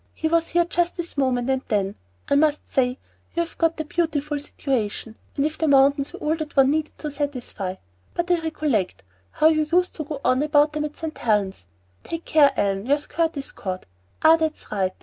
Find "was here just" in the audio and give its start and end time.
0.27-0.97